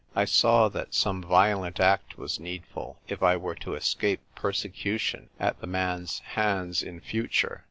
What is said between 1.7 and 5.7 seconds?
act was needful if I were to escape persecution at the